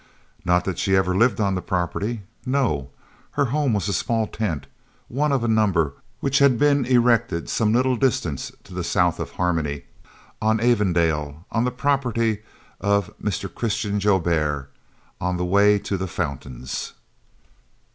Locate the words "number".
5.47-5.93